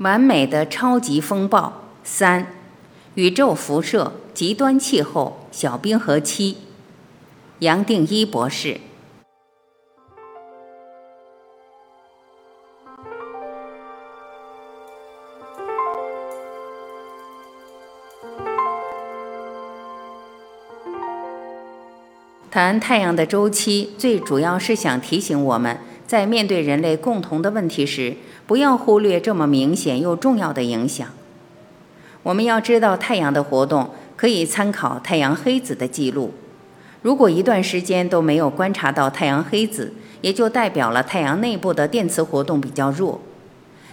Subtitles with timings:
[0.00, 2.46] 完美的超级风暴三，
[3.16, 6.56] 宇宙辐射、极端气候、小冰河期。
[7.58, 8.80] 杨定一博士。
[22.50, 25.78] 谈太阳的周期，最主要是想提醒我们，
[26.10, 31.06] 在面对人类共同的问题时，不要忽略这么明显又重要的影响。
[32.24, 36.34] 我们要知道，太阳的活动可以参考太阳黑子的记录。
[37.02, 43.20] 如果一段时间都没有观察到太阳黑子，也就代表了太阳内部的电磁活动比较弱。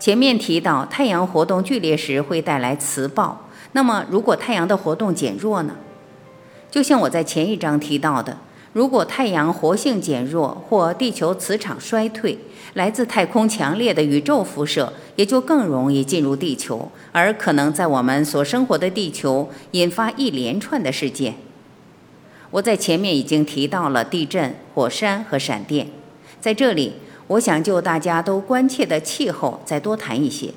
[0.00, 3.46] 前面提到，太阳活动剧烈时会带来磁暴。
[3.70, 5.76] 那么，如果太阳的活动减弱呢？
[6.72, 8.36] 就像我在前一章提到的，
[8.72, 12.38] 如果太阳活性减弱或地球磁场衰退，
[12.74, 21.34] 来自太空强烈的宇宙辐射也就更容易进入地球，而可能在我们所生活的地球引发一连串的事件。
[22.52, 25.88] 我在前面已经提到了地震、火山和闪电，
[26.40, 26.92] 在这里，
[27.26, 30.54] 我想就大家都关切的气候再多谈一些。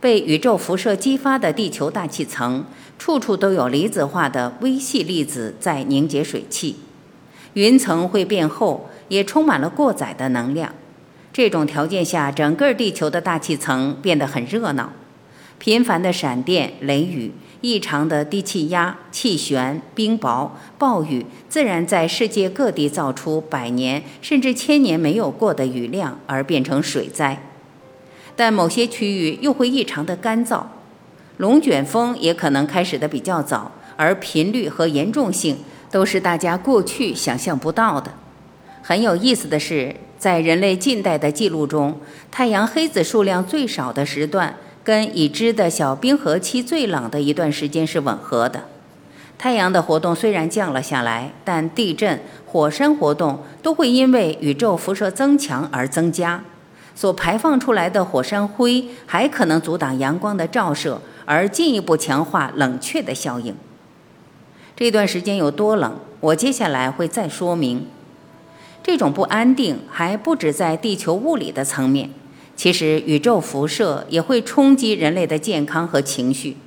[0.00, 2.64] 被宇宙辐射激发的地球大气层。
[2.98, 6.76] 处处都有离子化的微细粒子在凝结水汽，
[7.56, 10.74] 云层会变厚，也充满了过载的能量。
[11.32, 14.92] 这种条件下，整个地球的大气层变得很热闹。
[15.58, 17.32] 频繁的闪电、雷雨、
[17.62, 27.42] 异常的低气压、气旋、冰雹、暴雨，自然在世界各地造出百年甚至千年没有过的雨量，而变成水灾。
[28.36, 30.62] 但某些区域又会异常的干燥。
[31.38, 35.56] 龙卷风也可能开始的比较早，而频率和严重性
[35.96, 38.12] 都是大家过去想象不到的。
[38.82, 41.98] 很有意思的是，在人类近代的记录中，
[42.30, 48.64] 太阳黑子数量最少的时段，跟已知的小冰河期最冷的一段时间是吻合的。
[49.38, 56.44] 太阳的活动虽然降了下来，但地震、火山活动都会因为宇宙辐射增强而增加，
[56.94, 61.00] 所排放出来的火山灰还可能阻挡阳光的照射。
[61.28, 63.52] 而进一步强化冷却的效应。
[64.76, 67.86] 这段时间有多冷，我接下来会再说明。
[68.82, 72.10] 这种不安定还不止在地球物理的层面，
[72.54, 76.58] 其实宇宙辐射也会冲击人类的健康和情绪。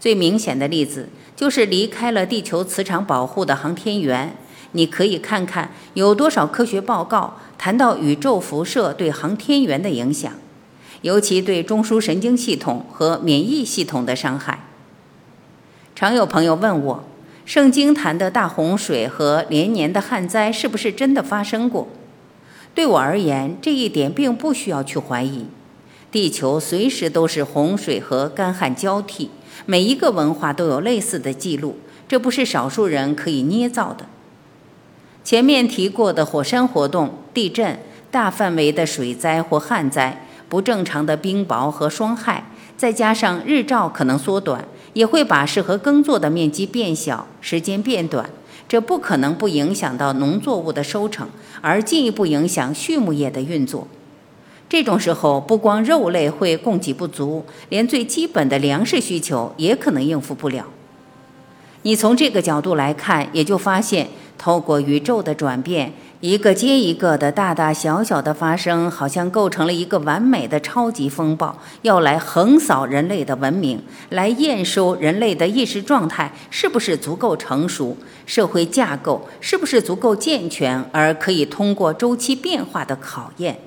[0.00, 4.34] 最明显的例子就是离开了地球磁场保护的航天员。
[4.72, 10.32] 你可以看看有多少科学报告谈到宇宙辐射对航天员的影响。
[11.02, 14.64] 尤其对中枢神经系统和免疫系统的伤害。
[15.94, 17.04] 常有朋友问我，
[17.44, 21.88] 圣经谈的大洪水和连年的旱灾是不是真的发生过？
[22.74, 25.46] 对我而言，这一点并不需要去怀疑。
[26.10, 29.30] 地球随时都是洪水和干旱交替，
[29.66, 34.06] 每一个文化都有类似的记录，这不是少数人可以捏造的。
[35.24, 37.78] 前面提过的火山活动、地震、
[38.10, 40.26] 大范围的水灾或旱灾。
[40.48, 42.44] 不正常的冰雹和霜害，
[42.76, 48.28] 再加上日照可能缩短，也会把适合耕作的面积变小，时间变短。
[48.68, 51.28] 这不可能不影响到农作物的收成，
[51.60, 53.86] 而进一步影响畜牧业的运作。
[54.68, 60.64] 这种时候，不光肉类会供给不足，连最基本的粮食需求也可能应付不了。
[61.82, 65.92] 你从这个角度来看，也就发现，透过宇宙的转变。
[66.20, 83.58] 一个接一个的大大小小的发生，好像构成了一个完美的超级风暴，要来横扫人类的文明，来验收人类的意识状态是不是足够成熟，社会架构是不是足够健全，而可以通过周期变化的考验。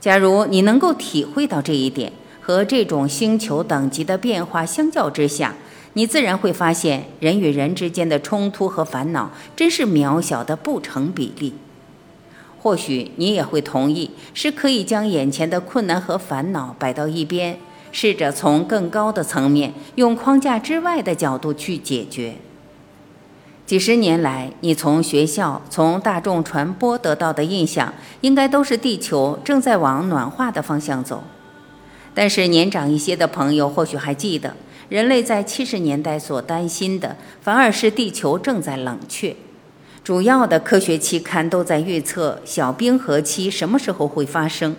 [0.00, 5.54] 假如你能够体会到这一点，和这种星球等级的变化相较之下。
[5.96, 11.54] 你自然会发现，人与人之间的冲突和烦恼真是渺小的不成比例。
[12.60, 17.58] 或许你也会同意，是可以将眼前的困难和烦恼摆到一边，
[17.92, 22.34] 试着从更高的层面，用框架之外的角度去解决。
[23.64, 31.24] 几十年来，你从学校、从大众传播得到的印象，应该都是地球正在往暖化的方向走。
[32.12, 34.54] 但是年长一些的朋友或许还记得。
[34.88, 39.34] 人类在七十年代所担心的，反而是地球正在冷却。
[40.04, 44.76] 主要的科学期刊都在预测小冰河期什么时候会发生。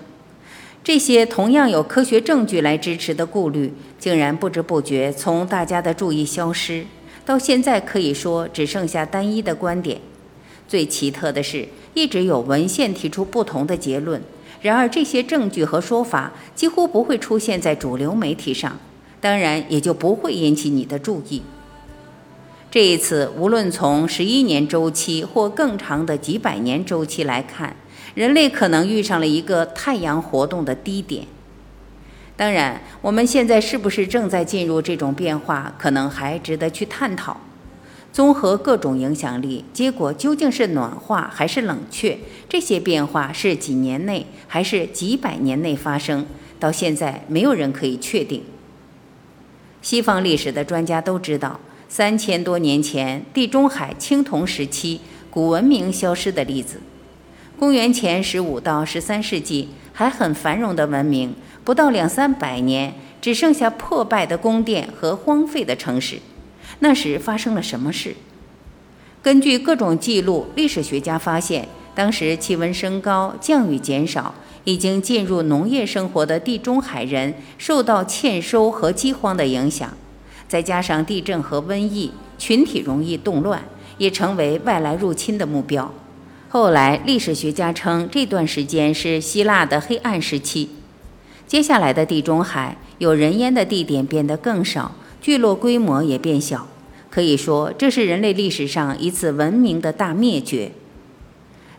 [0.83, 6.85] 这些同样有科学证据来支持的顾虑，竟然不知不觉从大家的注意消失，
[7.25, 9.99] 到现在可以说只剩下单一的观点。
[10.65, 14.21] 最奇特的是，一直有文献提出不同的结论，
[14.61, 18.79] 然而这些证据和说法几乎不会出现在主流媒体上，
[19.27, 21.41] 当然也就不会引起你的注意。
[22.71, 27.75] 这一次，无论从十一年周期或更长的几百年周期来看，
[28.15, 31.25] 人类可能遇上了一个太阳活动的低点。
[32.37, 37.35] 当然，我们现在是不是正在进入这种变化，可能还值得去探讨。
[38.13, 42.17] 综合各种影响力，结果究竟是暖化还是冷却？
[42.47, 46.25] 这些变化是几年内还是几百年内发生？
[46.57, 48.41] 到现在，没有人可以确定。
[49.87, 51.57] 西方历史的专家都知道。
[51.87, 54.99] 三千多年前，地中海青铜时期
[55.29, 56.81] 古文明消失的例子。
[57.57, 66.19] 公元前十五到十三世纪还很繁荣的文明，不到两三百年，只剩下破败的宫殿和荒废的城市。
[66.79, 68.13] 那时发生了什么事？
[69.21, 74.35] 根据各种记录，历史学家发现，当时气温升高，降雨减少，
[74.67, 79.89] 已经进入农业生活的地中海人受到欠收和饥荒的影响。
[80.45, 83.63] 再加上地震和瘟疫，群体容易动乱，
[83.97, 85.93] 也成为外来入侵的目标。
[86.49, 90.67] 后来，历史学家称这段时间是希腊的黑暗时期。
[91.47, 96.67] 接下来的地中海有人烟的地点变得更少，聚落规模也变小。
[97.09, 100.73] 可以说，这是人类历史上一次文明的大灭绝。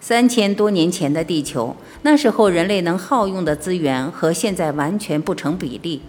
[0.00, 6.00] 三千多年前的地球，那时候人类能耗用的资源和现在完全不成比例。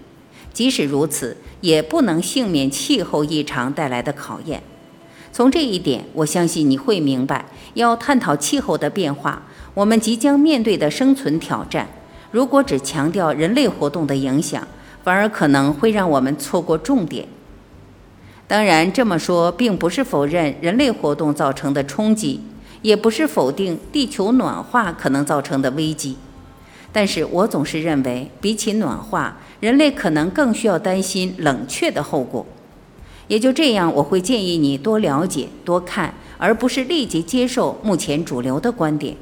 [0.53, 4.61] 即使如此，也不能幸免气候异常带来的考验。
[5.31, 7.45] 从这一点，我相信你会明白，
[7.75, 9.43] 要探讨气候的变化，
[9.73, 11.87] 我们即将面对的生存挑战。
[12.31, 14.67] 如果只强调人类活动的影响，
[15.03, 17.27] 反而可能会让我们错过重点。
[18.47, 22.41] 当然，这么说并不是否认人类活动造成的冲击，
[22.81, 26.17] 也不是否定地球暖化可能造成的危机。
[26.91, 32.45] 但是我总是认为，比起暖化，人类可能更需要担心冷却的后果。
[33.27, 39.15] 也就这样，我会建议你多了解、多看，而不是立即接受目前主流的观点。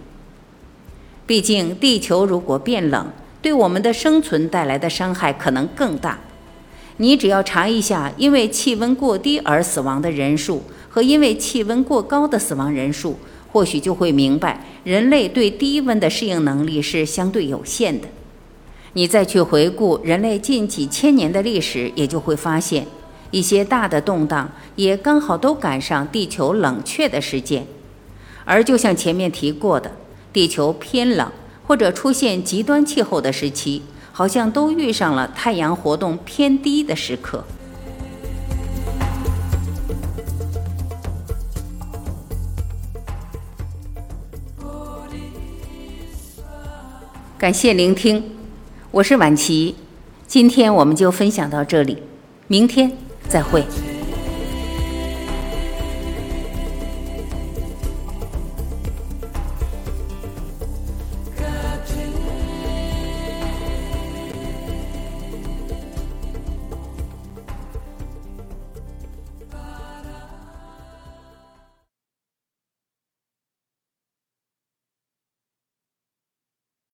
[1.25, 3.07] 毕竟，地球如果变冷，
[3.41, 6.17] 对我们的生存带来的伤害可能更大。
[6.95, 13.19] 你只要查一下，因为气温过低而死亡的人数和因为气温过高的死亡人数。
[13.51, 18.07] 或许就会明白，人类对低温的适应能力是相对有限的。
[18.93, 22.87] 你再去回顾人类近几千年的历史，也就会发现，
[23.31, 27.65] 一些大的动荡也刚好都赶上地球冷却的时间。
[28.45, 29.91] 而就像前面提过的，
[30.31, 31.31] 地球偏冷
[31.67, 37.43] 或者出现极端气候的时期，好像都遇上了太阳活动偏低的时刻。
[47.47, 48.21] 感谢聆听，
[48.91, 49.73] 我是婉琪，
[50.27, 52.03] 今天我们就分享到这里，
[52.47, 52.91] 明天
[53.29, 53.63] 再会。